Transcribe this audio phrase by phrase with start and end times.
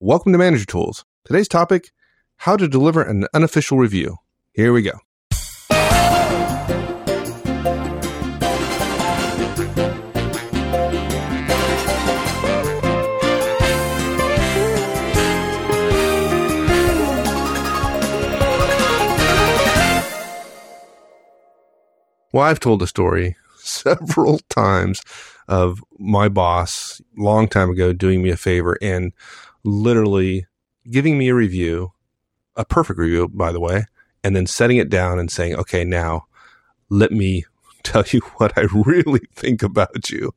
[0.00, 1.04] Welcome to Manager Tools.
[1.24, 1.90] Today's topic
[2.36, 4.18] how to deliver an unofficial review.
[4.52, 4.92] Here we go.
[22.32, 25.02] Well, I've told a story several times
[25.48, 29.12] of my boss long time ago doing me a favor and
[29.68, 30.46] literally
[30.90, 31.92] giving me a review,
[32.56, 33.84] a perfect review, by the way,
[34.24, 36.26] and then setting it down and saying, okay, now
[36.88, 37.44] let me
[37.82, 40.34] tell you what I really think about you.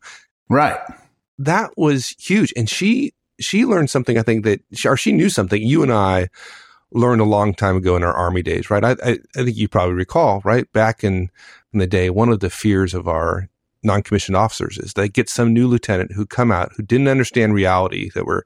[0.49, 0.79] Right.
[1.39, 2.53] That was huge.
[2.55, 5.91] And she, she learned something, I think that, she, or she knew something you and
[5.91, 6.27] I
[6.91, 8.83] learned a long time ago in our army days, right?
[8.83, 10.71] I, I, I think you probably recall, right?
[10.73, 11.29] Back in,
[11.73, 13.49] in the day, one of the fears of our
[13.81, 18.11] non-commissioned officers is they get some new lieutenant who come out who didn't understand reality
[18.13, 18.45] that were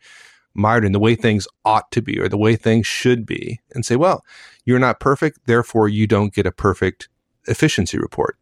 [0.56, 3.86] mired in the way things ought to be or the way things should be and
[3.86, 4.24] say, well,
[4.64, 5.40] you're not perfect.
[5.46, 7.10] Therefore you don't get a perfect
[7.48, 8.38] efficiency report.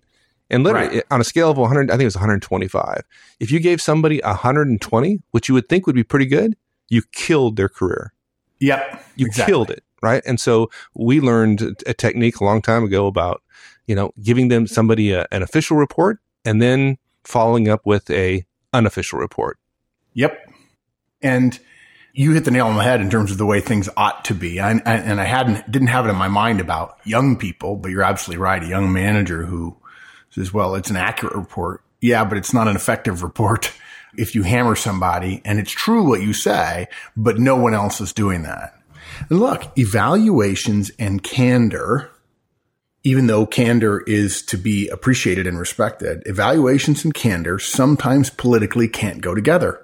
[0.50, 1.04] And literally right.
[1.10, 3.02] on a scale of 100, I think it was 125.
[3.40, 6.56] If you gave somebody 120, which you would think would be pretty good,
[6.90, 8.14] you killed their career.
[8.60, 9.04] Yep.
[9.16, 9.52] You exactly.
[9.52, 9.84] killed it.
[10.02, 10.22] Right.
[10.26, 13.42] And so we learned a technique a long time ago about,
[13.88, 18.46] you know, giving them somebody a, an official report and then following up with a
[18.74, 19.58] unofficial report.
[20.14, 20.52] Yep.
[21.22, 21.60] And
[22.14, 24.36] you hit the nail on the head in terms of the way things ought to
[24.36, 24.60] be.
[24.60, 27.90] I, I, and I hadn't, didn't have it in my mind about young people, but
[27.90, 28.64] you're absolutely right.
[28.64, 29.76] A young manager who
[30.30, 31.82] says, well, it's an accurate report.
[32.02, 33.74] Yeah, but it's not an effective report
[34.18, 38.14] if you hammer somebody and it's true what you say, but no one else is
[38.14, 38.76] doing that.
[39.30, 42.12] And look, evaluations and candor,
[43.04, 49.22] even though candor is to be appreciated and respected, evaluations and candor sometimes politically can't
[49.22, 49.83] go together.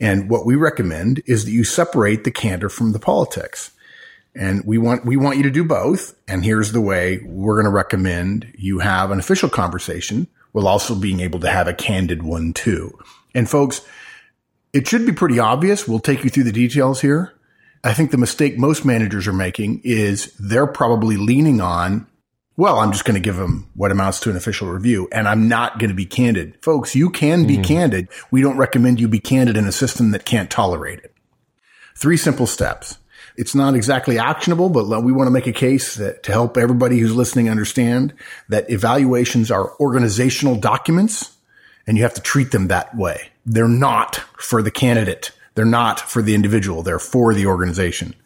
[0.00, 3.72] And what we recommend is that you separate the candor from the politics.
[4.34, 6.14] And we want, we want you to do both.
[6.28, 10.94] And here's the way we're going to recommend you have an official conversation while also
[10.94, 12.96] being able to have a candid one too.
[13.34, 13.80] And folks,
[14.72, 15.88] it should be pretty obvious.
[15.88, 17.32] We'll take you through the details here.
[17.82, 22.06] I think the mistake most managers are making is they're probably leaning on
[22.58, 25.46] well, I'm just going to give them what amounts to an official review and I'm
[25.46, 26.58] not going to be candid.
[26.60, 27.64] Folks, you can be mm.
[27.64, 28.08] candid.
[28.32, 31.14] We don't recommend you be candid in a system that can't tolerate it.
[31.94, 32.98] Three simple steps.
[33.36, 36.98] It's not exactly actionable, but we want to make a case that to help everybody
[36.98, 38.12] who's listening understand
[38.48, 41.36] that evaluations are organizational documents
[41.86, 43.30] and you have to treat them that way.
[43.46, 45.30] They're not for the candidate.
[45.54, 46.82] They're not for the individual.
[46.82, 48.16] They're for the organization.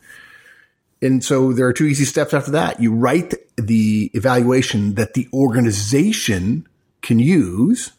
[1.02, 2.80] And so there are two easy steps after that.
[2.80, 6.66] You write the evaluation that the organization
[7.02, 7.90] can use,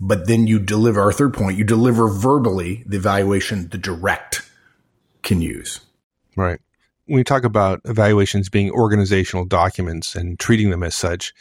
[0.00, 1.56] but then you deliver our third point.
[1.56, 4.50] You deliver verbally the evaluation the direct
[5.22, 5.80] can use.
[6.36, 6.60] Right.
[7.06, 11.32] When you talk about evaluations being organizational documents and treating them as such,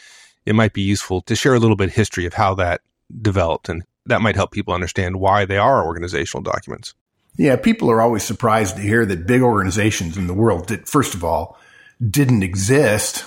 [0.45, 2.81] it might be useful to share a little bit history of how that
[3.21, 6.93] developed and that might help people understand why they are organizational documents.
[7.35, 11.15] Yeah, people are always surprised to hear that big organizations in the world that, first
[11.15, 11.57] of all,
[11.99, 13.25] didn't exist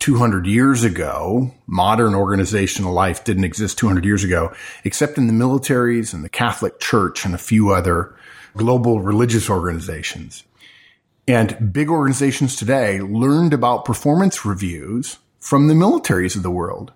[0.00, 1.52] 200 years ago.
[1.66, 6.80] Modern organizational life didn't exist 200 years ago, except in the militaries and the Catholic
[6.80, 8.12] Church and a few other
[8.56, 10.42] global religious organizations.
[11.28, 16.92] And big organizations today learned about performance reviews from the militaries of the world.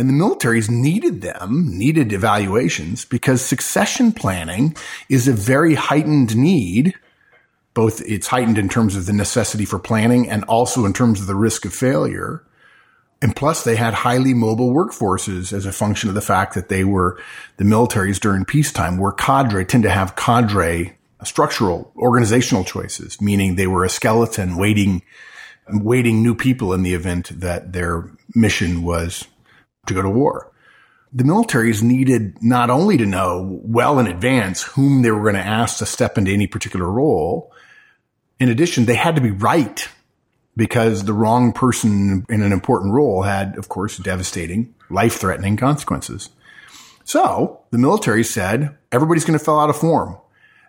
[0.00, 4.74] And the militaries needed them, needed evaluations because succession planning
[5.10, 6.94] is a very heightened need.
[7.74, 11.26] Both it's heightened in terms of the necessity for planning and also in terms of
[11.26, 12.42] the risk of failure.
[13.20, 16.82] And plus they had highly mobile workforces as a function of the fact that they
[16.82, 17.20] were
[17.58, 23.56] the militaries during peacetime were cadre, tend to have cadre uh, structural organizational choices, meaning
[23.56, 25.02] they were a skeleton waiting,
[25.68, 29.26] waiting new people in the event that their mission was
[29.86, 30.50] to go to war.
[31.12, 35.40] The militaries needed not only to know well in advance whom they were going to
[35.40, 37.52] ask to step into any particular role.
[38.38, 39.88] In addition, they had to be right
[40.56, 46.30] because the wrong person in an important role had, of course, devastating, life threatening consequences.
[47.04, 50.16] So the military said, everybody's going to fill out a form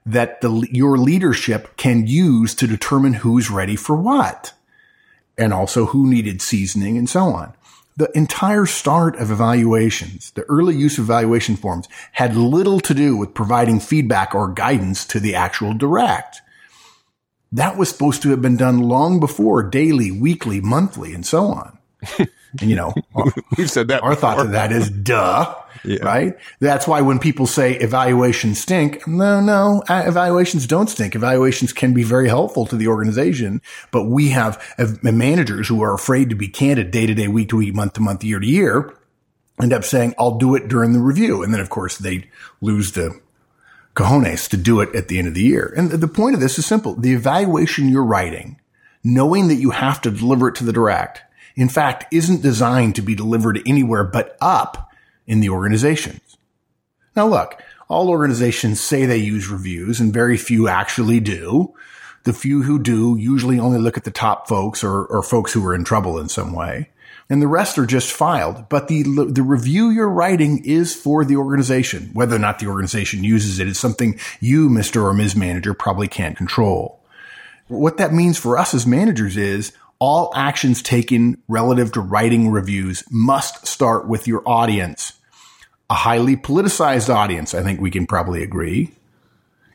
[0.07, 4.54] that the, your leadership can use to determine who's ready for what
[5.38, 7.54] and also who needed seasoning and so on
[7.98, 13.18] the entire start of evaluations, the early use of evaluation forms had little to do
[13.18, 16.42] with providing feedback or guidance to the actual direct.
[17.52, 21.78] That was supposed to have been done long before daily, weekly, monthly, and so on.
[22.59, 22.94] And you know,
[23.57, 24.03] we've said that.
[24.03, 24.36] Our before.
[24.36, 25.56] thought to that is duh,
[25.86, 26.03] yeah.
[26.03, 26.38] right?
[26.59, 31.15] That's why when people say evaluations stink, no, no, uh, evaluations don't stink.
[31.15, 33.62] Evaluations can be very helpful to the organization,
[33.92, 37.50] but we have uh, managers who are afraid to be candid day to day, week
[37.50, 38.94] to week, month to month, year to year,
[39.62, 41.44] end up saying, I'll do it during the review.
[41.44, 43.19] And then of course they lose the
[43.95, 45.74] cojones to do it at the end of the year.
[45.75, 46.95] And the point of this is simple.
[46.95, 48.59] The evaluation you're writing,
[49.04, 51.21] knowing that you have to deliver it to the direct,
[51.56, 54.92] in fact, isn't designed to be delivered anywhere but up
[55.27, 56.38] in the organizations.
[57.15, 61.74] Now look, all organizations say they use reviews and very few actually do.
[62.24, 65.65] The few who do usually only look at the top folks or, or folks who
[65.65, 66.89] are in trouble in some way.
[67.30, 68.68] And the rest are just filed.
[68.69, 72.09] But the, the review you're writing is for the organization.
[72.13, 75.04] Whether or not the organization uses it is something you, Mr.
[75.04, 75.36] or Ms.
[75.36, 77.00] Manager, probably can't control.
[77.68, 79.71] What that means for us as managers is
[80.01, 85.13] all actions taken relative to writing reviews must start with your audience.
[85.92, 88.92] A highly politicized audience, I think we can probably agree.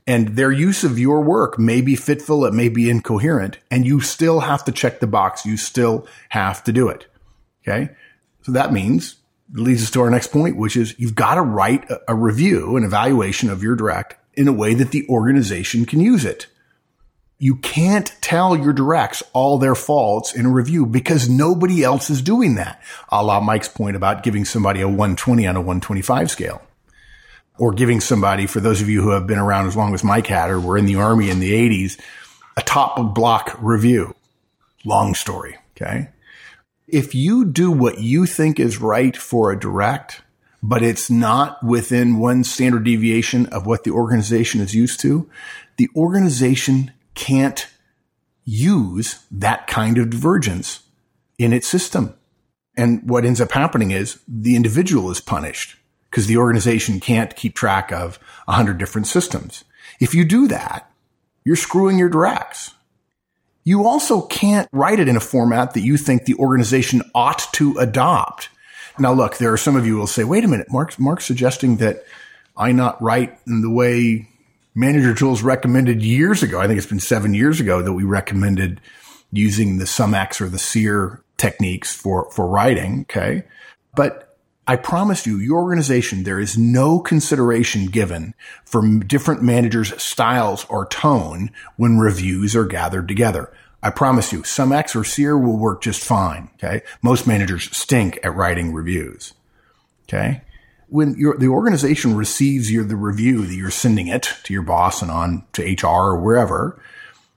[0.04, 4.00] And their use of your work may be fitful, it may be incoherent, and you
[4.00, 5.46] still have to check the box.
[5.46, 7.06] You still have to do it.
[7.62, 7.90] Okay.
[8.42, 9.16] So that means
[9.52, 12.76] leads us to our next point, which is you've got to write a, a review,
[12.76, 16.48] an evaluation of your direct in a way that the organization can use it.
[17.38, 22.22] You can't tell your directs all their faults in a review because nobody else is
[22.22, 22.82] doing that.
[23.10, 26.62] A la Mike's point about giving somebody a 120 on a 125 scale.
[27.58, 30.26] Or giving somebody, for those of you who have been around as long as Mike
[30.26, 31.98] had or were in the army in the 80s,
[32.56, 34.14] a top block review.
[34.84, 35.56] Long story.
[35.76, 36.08] Okay.
[36.86, 40.22] If you do what you think is right for a direct,
[40.62, 45.28] but it's not within one standard deviation of what the organization is used to,
[45.76, 47.66] the organization can't
[48.44, 50.84] use that kind of divergence
[51.38, 52.14] in its system.
[52.76, 55.76] And what ends up happening is the individual is punished
[56.10, 59.64] because the organization can't keep track of a hundred different systems.
[59.98, 60.90] If you do that,
[61.44, 62.74] you're screwing your directs.
[63.64, 67.76] You also can't write it in a format that you think the organization ought to
[67.78, 68.48] adopt.
[68.98, 71.24] Now, look, there are some of you who will say, wait a minute, Mark's, Mark's
[71.24, 72.04] suggesting that
[72.56, 74.28] I not write in the way
[74.76, 76.60] Manager Tools recommended years ago.
[76.60, 78.78] I think it's been seven years ago that we recommended
[79.32, 83.06] using the SumX or the SEER techniques for, for writing.
[83.08, 83.44] Okay.
[83.94, 84.36] But
[84.68, 88.34] I promise you, your organization, there is no consideration given
[88.66, 93.50] for different managers' styles or tone when reviews are gathered together.
[93.82, 96.50] I promise you, SumX or SEER will work just fine.
[96.54, 96.82] Okay.
[97.00, 99.32] Most managers stink at writing reviews.
[100.06, 100.42] Okay
[100.88, 105.10] when the organization receives your, the review that you're sending it to your boss and
[105.10, 106.80] on to HR or wherever,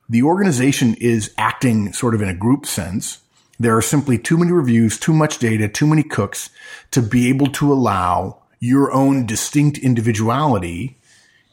[0.07, 3.19] the organization is acting sort of in a group sense.
[3.59, 6.49] There are simply too many reviews, too much data, too many cooks
[6.91, 10.97] to be able to allow your own distinct individuality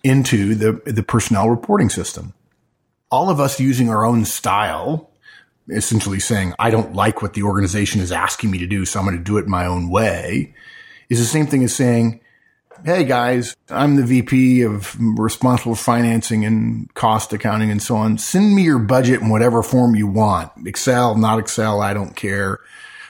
[0.04, 2.34] into the, the personnel reporting system.
[3.10, 5.10] All of us using our own style,
[5.68, 9.06] essentially saying, I don't like what the organization is asking me to do, so I'm
[9.06, 10.54] going to do it my own way
[11.08, 12.20] is the same thing as saying,
[12.84, 18.18] Hey guys, I'm the VP of responsible financing and cost accounting and so on.
[18.18, 20.52] Send me your budget in whatever form you want.
[20.66, 21.80] Excel, not Excel.
[21.80, 22.58] I don't care.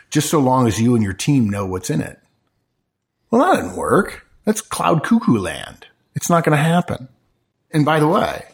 [0.08, 2.20] Just so long as you and your team know what's in it.
[3.30, 4.24] Well, that didn't work.
[4.44, 5.86] That's cloud cuckoo land.
[6.14, 7.08] It's not going to happen.
[7.72, 8.44] And by the way,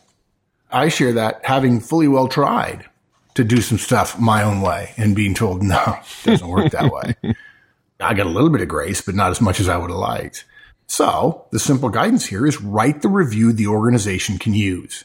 [0.71, 2.87] I share that having fully well tried
[3.35, 6.91] to do some stuff my own way and being told, no, it doesn't work that
[6.91, 7.15] way.
[8.03, 9.99] I got a little bit of grace, but not as much as I would have
[9.99, 10.45] liked.
[10.87, 15.05] So the simple guidance here is write the review the organization can use.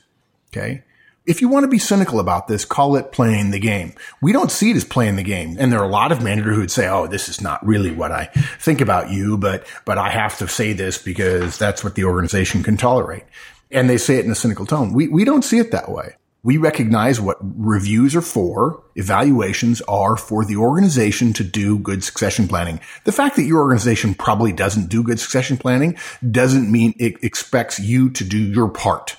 [0.51, 0.83] Okay.
[1.25, 3.93] If you want to be cynical about this, call it playing the game.
[4.21, 5.57] We don't see it as playing the game.
[5.59, 7.91] And there are a lot of managers who would say, Oh, this is not really
[7.91, 8.25] what I
[8.59, 12.63] think about you, but, but I have to say this because that's what the organization
[12.63, 13.23] can tolerate.
[13.71, 14.93] And they say it in a cynical tone.
[14.93, 16.15] We, we don't see it that way.
[16.47, 18.81] We recognize what reviews are for.
[18.95, 22.79] Evaluations are for the organization to do good succession planning.
[23.03, 25.97] The fact that your organization probably doesn't do good succession planning
[26.31, 29.17] doesn't mean it expects you to do your part.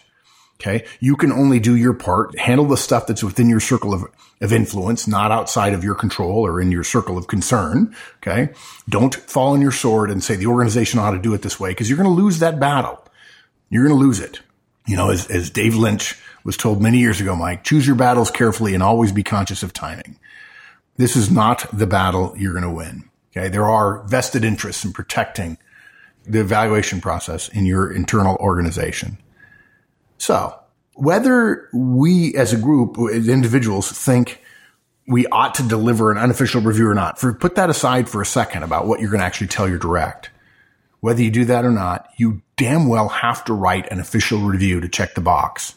[0.55, 0.87] Okay.
[1.01, 4.07] You can only do your part, handle the stuff that's within your circle of,
[4.41, 7.95] of influence, not outside of your control or in your circle of concern.
[8.23, 8.55] Okay.
[8.89, 11.73] Don't fall on your sword and say the organization ought to do it this way
[11.73, 13.05] because you're going to lose that battle.
[13.69, 14.41] You're going to lose it.
[14.87, 16.19] You know, as, as Dave Lynch
[16.49, 19.75] was told many years ago, Mike, choose your battles carefully and always be conscious of
[19.75, 20.19] timing.
[20.97, 23.11] This is not the battle you're going to win.
[23.37, 23.51] Okay.
[23.51, 25.59] There are vested interests in protecting
[26.25, 29.19] the evaluation process in your internal organization.
[30.17, 30.59] So
[30.95, 34.41] whether we as a group, as individuals think
[35.07, 37.19] we ought to deliver an unofficial review or not.
[37.19, 39.79] For put that aside for a second about what you're going to actually tell your
[39.79, 40.31] direct.
[41.01, 44.81] Whether you do that or not, you damn well have to write an official review
[44.81, 45.75] to check the box.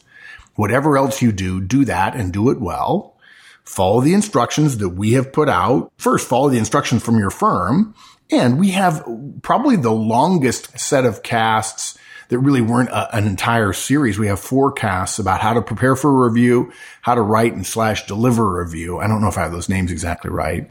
[0.62, 3.18] Whatever else you do, do that and do it well.
[3.63, 5.91] Follow the instructions that we have put out.
[5.98, 7.96] First, follow the instructions from your firm.
[8.30, 9.03] And we have
[9.41, 14.20] probably the longest set of casts that really weren't a, an entire series.
[14.20, 18.06] We have forecasts about how to prepare for a review, how to write and slash
[18.06, 19.00] deliver a review.
[19.00, 20.70] I don't know if I have those names exactly right.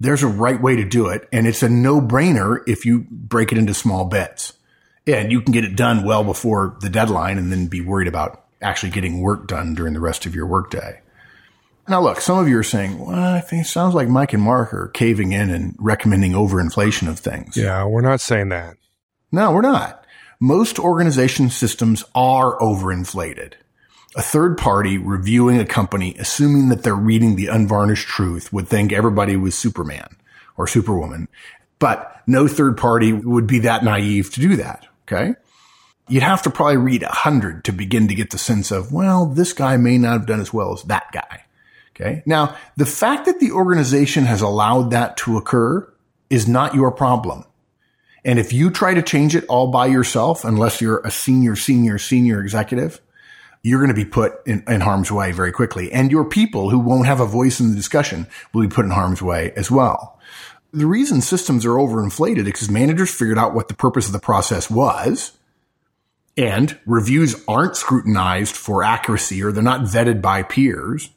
[0.00, 1.26] There's a right way to do it.
[1.32, 4.52] And it's a no brainer if you break it into small bits.
[5.06, 8.39] And you can get it done well before the deadline and then be worried about
[8.62, 11.00] actually getting work done during the rest of your workday.
[11.88, 14.42] Now, look, some of you are saying, well, I think it sounds like Mike and
[14.42, 17.56] Mark are caving in and recommending overinflation of things.
[17.56, 18.76] Yeah, we're not saying that.
[19.32, 20.00] No, we're not
[20.40, 23.52] most organization systems are overinflated.
[24.16, 28.92] A third party reviewing a company, assuming that they're reading the unvarnished truth, would think
[28.92, 30.16] everybody was Superman
[30.56, 31.28] or Superwoman.
[31.78, 34.86] But no third party would be that naive to do that.
[35.02, 35.34] Okay.
[36.10, 39.26] You'd have to probably read a hundred to begin to get the sense of, well,
[39.26, 41.44] this guy may not have done as well as that guy.
[41.94, 42.22] Okay.
[42.26, 45.90] Now, the fact that the organization has allowed that to occur
[46.28, 47.44] is not your problem.
[48.24, 51.98] And if you try to change it all by yourself, unless you're a senior, senior,
[51.98, 53.00] senior executive,
[53.62, 55.92] you're going to be put in, in, harm's way very quickly.
[55.92, 58.90] And your people who won't have a voice in the discussion will be put in
[58.90, 60.18] harm's way as well.
[60.72, 64.18] The reason systems are overinflated is because managers figured out what the purpose of the
[64.18, 65.32] process was.
[66.40, 71.10] And reviews aren't scrutinized for accuracy or they're not vetted by peers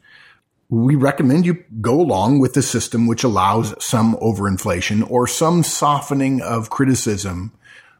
[0.74, 6.42] we recommend you go along with the system which allows some overinflation or some softening
[6.42, 7.52] of criticism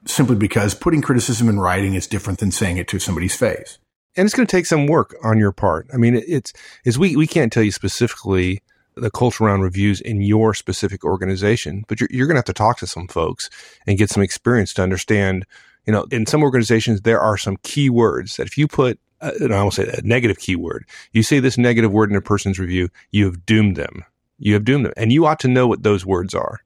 [0.06, 3.78] simply because putting criticism in writing is different than saying it to somebody's face.
[4.16, 5.88] And it's going to take some work on your part.
[5.94, 6.52] I mean, it's,
[6.84, 8.62] is we, we can't tell you specifically
[8.96, 12.54] the culture around reviews in your specific organization, but you're, you're going to have to
[12.54, 13.50] talk to some folks
[13.88, 15.46] and get some experience to understand,
[15.86, 19.32] you know, in some organizations, there are some key words that if you put uh,
[19.40, 20.86] and I will say a negative keyword.
[21.14, 24.04] You say this negative word in a person's review, you have doomed them.
[24.38, 24.94] You have doomed them.
[24.98, 26.60] And you ought to know what those words are.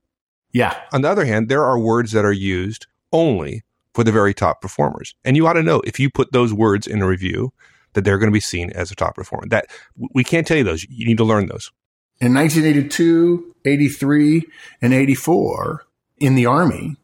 [0.52, 0.76] Yeah.
[0.92, 4.60] On the other hand, there are words that are used only for the very top
[4.60, 5.14] performers.
[5.24, 7.54] And you ought to know if you put those words in a review
[7.94, 9.48] that they're going to be seen as a top performer.
[9.48, 10.84] That we can't tell you those.
[10.90, 11.72] You need to learn those.
[12.20, 14.44] In 1982, 83,
[14.82, 15.86] and 84
[16.18, 16.96] in the army,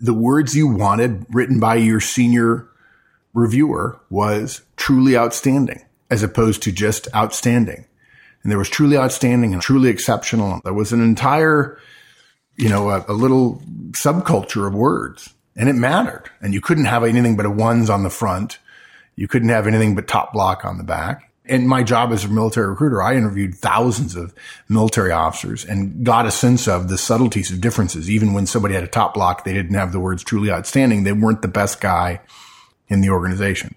[0.00, 2.68] the words you wanted written by your senior
[3.34, 7.84] reviewer was truly outstanding as opposed to just outstanding.
[8.42, 10.60] And there was truly outstanding and truly exceptional.
[10.64, 11.78] There was an entire,
[12.56, 13.62] you know, a, a little
[13.92, 16.30] subculture of words and it mattered.
[16.40, 18.58] And you couldn't have anything but a ones on the front.
[19.16, 21.27] You couldn't have anything but top block on the back.
[21.48, 24.34] And my job as a military recruiter, I interviewed thousands of
[24.68, 28.10] military officers and got a sense of the subtleties of differences.
[28.10, 31.04] Even when somebody had a top block, they didn't have the words truly outstanding.
[31.04, 32.20] They weren't the best guy
[32.88, 33.74] in the organization.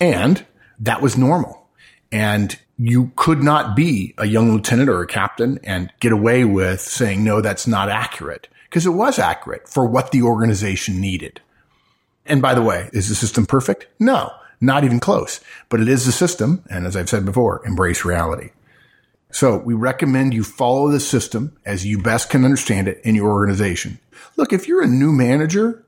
[0.00, 0.44] And
[0.80, 1.68] that was normal.
[2.10, 6.80] And you could not be a young lieutenant or a captain and get away with
[6.80, 11.40] saying, no, that's not accurate because it was accurate for what the organization needed.
[12.24, 13.86] And by the way, is the system perfect?
[13.98, 16.64] No, not even close, but it is a system.
[16.70, 18.50] And as I've said before, embrace reality.
[19.30, 23.30] So we recommend you follow the system as you best can understand it in your
[23.30, 23.98] organization.
[24.36, 25.84] Look, if you're a new manager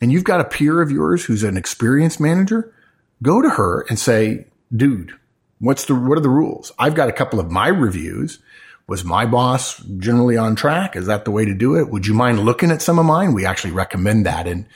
[0.00, 2.74] and you've got a peer of yours who's an experienced manager,
[3.22, 5.12] go to her and say, dude,
[5.58, 6.72] what's the, what are the rules?
[6.78, 8.38] I've got a couple of my reviews.
[8.86, 10.96] Was my boss generally on track?
[10.96, 11.90] Is that the way to do it?
[11.90, 13.34] Would you mind looking at some of mine?
[13.34, 14.66] We actually recommend that in,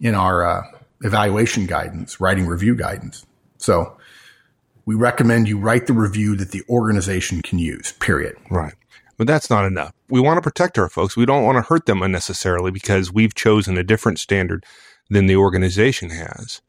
[0.00, 0.62] in our, uh,
[1.04, 3.24] evaluation guidance, writing review guidance.
[3.58, 3.96] So
[4.86, 8.36] we recommend you write the review that the organization can use, period.
[8.50, 8.74] Right.
[9.16, 9.92] But that's not enough.
[10.08, 11.16] We want to protect our folks.
[11.16, 14.64] We don't want to hurt them unnecessarily because we've chosen a different standard
[15.08, 16.60] than the organization has.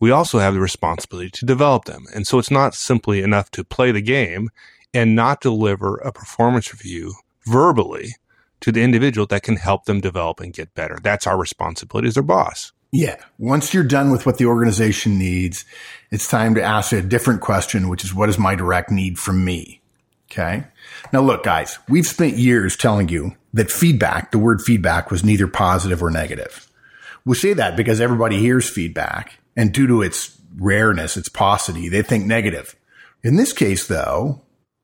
[0.00, 2.06] We also have the responsibility to develop them.
[2.14, 4.48] And so it's not simply enough to play the game
[4.94, 7.14] and not deliver a performance review
[7.46, 8.16] verbally
[8.60, 10.98] to the individual that can help them develop and get better.
[11.02, 12.72] That's our responsibility as their boss.
[12.92, 13.16] Yeah.
[13.38, 15.64] Once you're done with what the organization needs,
[16.10, 19.44] it's time to ask a different question, which is what is my direct need from
[19.44, 19.80] me?
[20.30, 20.64] Okay.
[21.12, 25.48] Now look, guys, we've spent years telling you that feedback, the word feedback was neither
[25.48, 26.70] positive or negative.
[27.24, 32.02] We say that because everybody hears feedback and due to its rareness, its paucity, they
[32.02, 32.76] think negative.
[33.22, 34.42] In this case, though,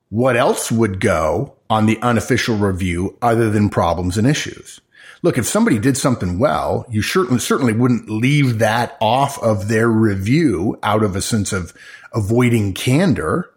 [0.08, 4.80] what else would go on the unofficial review other than problems and issues?
[5.22, 9.88] Look, if somebody did something well, you certainly, certainly wouldn't leave that off of their
[9.88, 11.74] review out of a sense of
[12.12, 13.52] avoiding candor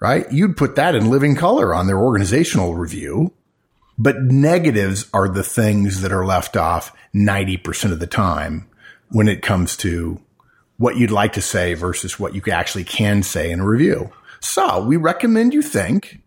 [0.00, 0.30] right?
[0.32, 3.32] You'd put that in living color on their organizational review.
[3.98, 8.66] But negatives are the things that are left off 90% of the time
[9.10, 10.20] when it comes to
[10.78, 14.10] what you'd like to say versus what you actually can say in a review.
[14.40, 16.22] So we recommend you think,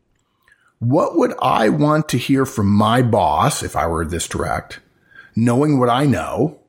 [0.83, 4.79] what would I want to hear from my boss if I were this direct,
[5.35, 6.59] knowing what I know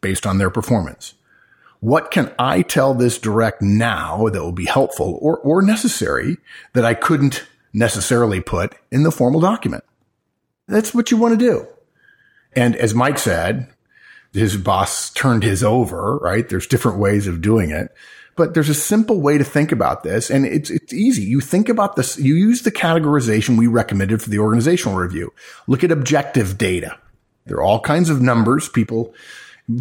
[0.00, 1.14] based on their performance?
[1.80, 6.36] What can I tell this direct now that will be helpful or, or necessary
[6.74, 9.84] that I couldn't necessarily put in the formal document?
[10.66, 11.66] That's what you want to do.
[12.54, 13.68] And as Mike said,
[14.32, 16.46] his boss turned his over, right?
[16.48, 17.94] There's different ways of doing it,
[18.38, 20.30] but there's a simple way to think about this.
[20.30, 21.22] And it's, it's easy.
[21.22, 22.16] You think about this.
[22.16, 25.34] You use the categorization we recommended for the organizational review.
[25.66, 26.96] Look at objective data.
[27.46, 28.68] There are all kinds of numbers.
[28.68, 29.12] People,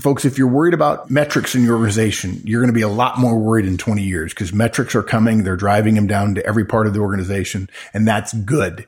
[0.02, 3.20] folks, if you're worried about metrics in your organization, you're going to be a lot
[3.20, 5.44] more worried in 20 years because metrics are coming.
[5.44, 7.70] They're driving them down to every part of the organization.
[7.94, 8.88] And that's good.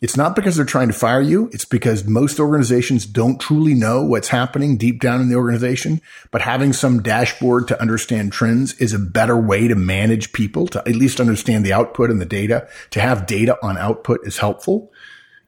[0.00, 1.50] It's not because they're trying to fire you.
[1.52, 6.00] It's because most organizations don't truly know what's happening deep down in the organization.
[6.30, 10.78] But having some dashboard to understand trends is a better way to manage people to
[10.78, 12.68] at least understand the output and the data.
[12.90, 14.92] To have data on output is helpful.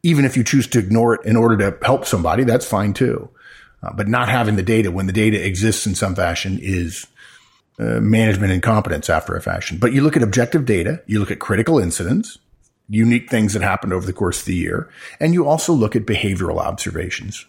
[0.03, 3.31] Even if you choose to ignore it in order to help somebody, that's fine too.
[3.85, 7.07] Uh, but not having the data when the data exists in some fashion is
[7.79, 9.79] uh, management incompetence after a fashion.
[9.79, 12.39] But you look at objective data, you look at critical incidents,
[12.91, 14.91] unique things that happened over the course of the year.
[15.21, 17.47] And you also look at behavioral observations.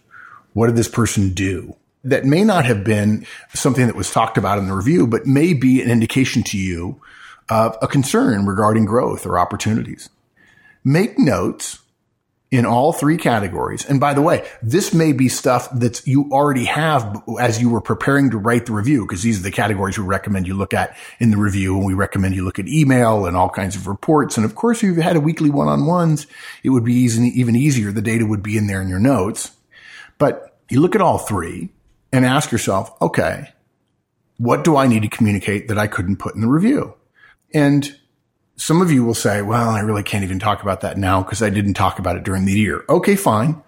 [0.53, 1.75] What did this person do?
[2.03, 5.53] That may not have been something that was talked about in the review, but may
[5.53, 7.01] be an indication to you
[7.49, 10.09] of a concern regarding growth or opportunities.
[10.83, 11.79] Make notes
[12.51, 13.85] in all three categories.
[13.85, 17.79] And by the way, this may be stuff that you already have as you were
[17.79, 20.97] preparing to write the review, because these are the categories we recommend you look at
[21.19, 21.77] in the review.
[21.77, 24.35] And we recommend you look at email and all kinds of reports.
[24.35, 26.27] And of course, if you've had a weekly one-on-ones,
[26.61, 27.91] it would be easy, even easier.
[27.93, 29.51] The data would be in there in your notes.
[30.17, 31.69] But you look at all three
[32.11, 33.53] and ask yourself, okay,
[34.37, 36.95] what do I need to communicate that I couldn't put in the review?
[37.53, 37.97] And
[38.61, 41.41] some of you will say, well, I really can't even talk about that now because
[41.41, 42.85] I didn't talk about it during the year.
[42.87, 43.59] Okay, fine.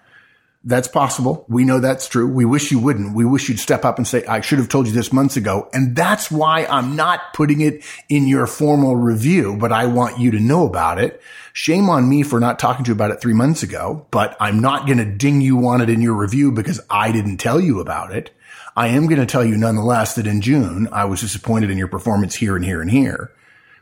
[0.62, 1.44] That's possible.
[1.48, 2.28] We know that's true.
[2.28, 3.12] We wish you wouldn't.
[3.12, 5.68] We wish you'd step up and say, I should have told you this months ago.
[5.72, 10.30] And that's why I'm not putting it in your formal review, but I want you
[10.30, 11.20] to know about it.
[11.52, 14.60] Shame on me for not talking to you about it three months ago, but I'm
[14.60, 17.80] not going to ding you on it in your review because I didn't tell you
[17.80, 18.30] about it.
[18.76, 21.88] I am going to tell you nonetheless that in June, I was disappointed in your
[21.88, 23.32] performance here and here and here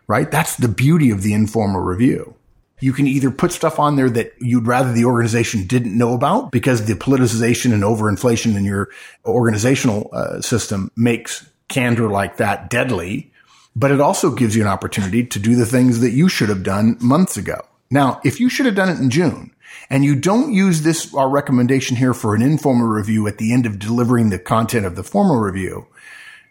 [0.07, 0.31] right?
[0.31, 2.35] That's the beauty of the informal review.
[2.81, 6.51] You can either put stuff on there that you'd rather the organization didn't know about
[6.51, 8.91] because the politicization and overinflation in your
[9.25, 13.33] organizational uh, system makes candor like that deadly.
[13.77, 16.65] But it also gives you an opportunity to do the things that you should have
[16.65, 17.61] done months ago.
[17.91, 19.53] Now, if you should have done it in June
[19.88, 23.65] and you don't use this, our recommendation here for an informal review at the end
[23.65, 25.87] of delivering the content of the formal review,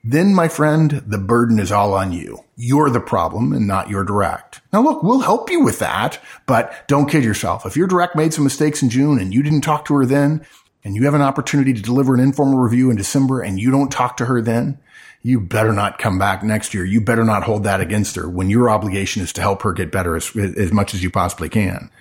[0.03, 2.43] then my friend, the burden is all on you.
[2.55, 4.61] You're the problem and not your direct.
[4.73, 7.65] Now look, we'll help you with that, but don't kid yourself.
[7.65, 10.45] If your direct made some mistakes in June and you didn't talk to her then,
[10.83, 13.91] and you have an opportunity to deliver an informal review in December and you don't
[13.91, 14.79] talk to her then,
[15.21, 16.83] you better not come back next year.
[16.83, 19.91] You better not hold that against her when your obligation is to help her get
[19.91, 21.91] better as, as much as you possibly can.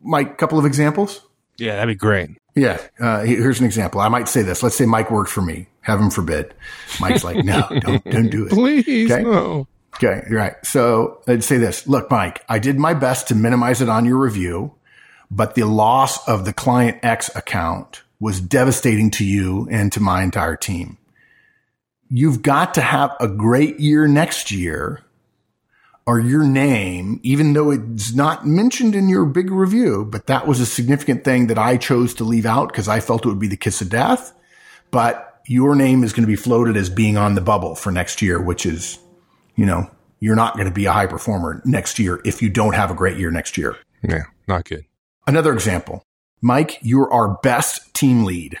[0.00, 1.22] Mike, couple of examples?
[1.56, 2.30] Yeah, that'd be great.
[2.56, 2.80] Yeah.
[2.98, 4.00] Uh, here's an example.
[4.00, 4.62] I might say this.
[4.62, 5.68] Let's say Mike worked for me.
[5.82, 6.54] Heaven forbid.
[6.98, 8.50] Mike's like, no, don't, don't do it.
[8.50, 9.12] Please.
[9.12, 9.22] Okay.
[9.22, 9.68] No.
[9.96, 10.26] Okay.
[10.30, 10.54] Right.
[10.64, 11.86] So I'd say this.
[11.86, 14.74] Look, Mike, I did my best to minimize it on your review,
[15.30, 20.22] but the loss of the client X account was devastating to you and to my
[20.22, 20.96] entire team.
[22.08, 25.02] You've got to have a great year next year
[26.06, 30.60] or your name, even though it's not mentioned in your big review, but that was
[30.60, 33.48] a significant thing that I chose to leave out because I felt it would be
[33.48, 34.32] the kiss of death.
[34.92, 38.22] But your name is going to be floated as being on the bubble for next
[38.22, 38.98] year, which is,
[39.56, 39.90] you know,
[40.20, 42.94] you're not going to be a high performer next year if you don't have a
[42.94, 43.76] great year next year.
[44.02, 44.84] Yeah, not good.
[45.26, 46.02] Another example.
[46.40, 48.58] Mike, you're our best team lead,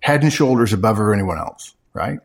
[0.00, 2.18] head and shoulders above anyone else, right?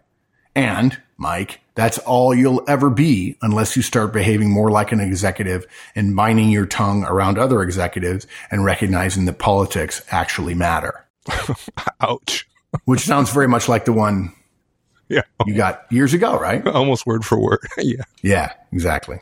[0.56, 5.66] And Mike, that's all you'll ever be unless you start behaving more like an executive
[5.96, 11.06] and binding your tongue around other executives and recognizing that politics actually matter.
[12.02, 12.48] Ouch.
[12.86, 14.34] Which sounds very much like the one
[15.10, 15.22] yeah.
[15.46, 16.66] you got years ago, right?
[16.68, 17.66] Almost word for word.
[17.78, 18.04] yeah.
[18.22, 19.20] Yeah, exactly.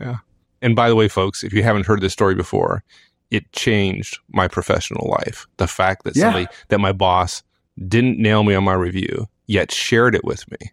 [0.00, 0.18] Yeah.
[0.62, 2.82] And by the way, folks, if you haven't heard this story before,
[3.30, 5.46] it changed my professional life.
[5.56, 6.24] The fact that yeah.
[6.24, 7.42] somebody, that my boss
[7.86, 10.72] didn't nail me on my review, yet shared it with me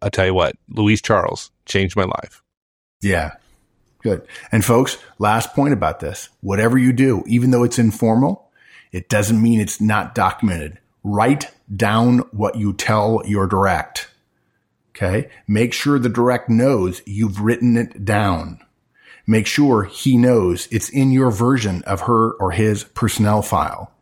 [0.00, 2.42] I'll tell you what, Louise Charles changed my life.
[3.00, 3.32] Yeah.
[4.02, 4.26] Good.
[4.52, 6.28] And folks, last point about this.
[6.40, 8.50] Whatever you do, even though it's informal,
[8.92, 10.78] it doesn't mean it's not documented.
[11.02, 14.08] Write down what you tell your direct.
[14.90, 15.30] Okay.
[15.46, 18.60] Make sure the direct knows you've written it down.
[19.26, 23.92] Make sure he knows it's in your version of her or his personnel file.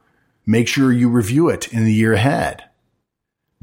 [0.46, 2.64] Make sure you review it in the year ahead.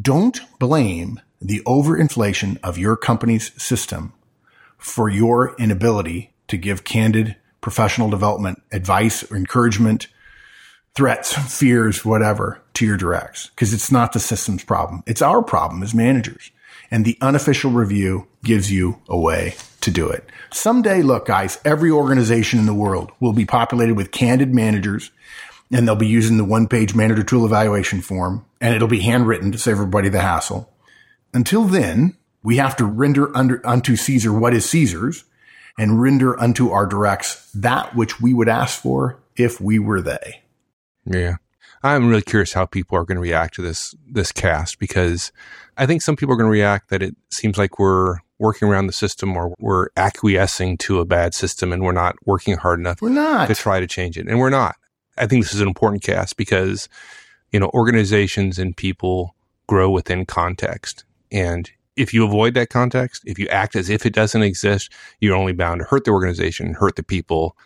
[0.01, 4.13] Don't blame the overinflation of your company's system
[4.77, 10.07] for your inability to give candid professional development advice or encouragement,
[10.95, 13.51] threats, fears, whatever to your directs.
[13.55, 15.03] Cause it's not the system's problem.
[15.05, 16.51] It's our problem as managers.
[16.89, 20.29] And the unofficial review gives you a way to do it.
[20.51, 25.11] Someday, look, guys, every organization in the world will be populated with candid managers
[25.71, 29.51] and they'll be using the one page manager tool evaluation form and it'll be handwritten
[29.51, 30.69] to save everybody the hassle.
[31.33, 35.23] Until then, we have to render under, unto Caesar what is Caesar's
[35.77, 40.41] and render unto our directs that which we would ask for if we were they.
[41.05, 41.37] Yeah.
[41.81, 45.33] I'm really curious how people are going to react to this this cast because
[45.75, 48.87] I think some people are going to react that it seems like we're working around
[48.87, 53.01] the system or we're acquiescing to a bad system and we're not working hard enough
[53.01, 53.47] We're not.
[53.47, 54.27] to try to change it.
[54.27, 54.75] And we're not.
[55.17, 56.87] I think this is an important cast because,
[57.51, 59.35] you know, organizations and people
[59.67, 61.03] grow within context.
[61.33, 65.35] And if you avoid that context, if you act as if it doesn't exist, you're
[65.35, 67.57] only bound to hurt the organization, hurt the people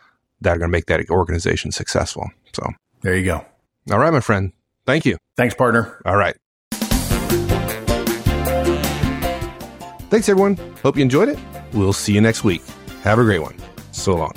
[0.41, 2.29] that are going to make that organization successful.
[2.53, 2.63] So
[3.01, 3.45] There you go.
[3.91, 4.53] all right, my friend.
[4.85, 5.17] Thank you.
[5.35, 6.01] Thanks, partner.
[6.05, 6.35] All right.
[10.09, 10.55] Thanks, everyone.
[10.81, 11.37] Hope you enjoyed it.
[11.73, 12.61] We'll see you next week.
[13.03, 13.55] Have a great one.
[13.91, 14.31] So long.